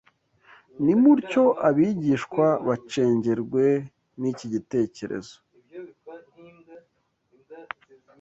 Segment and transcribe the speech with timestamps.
[0.83, 3.63] Nimutyo abigishwa bacengerwe
[4.19, 5.35] n’iki gitekerezo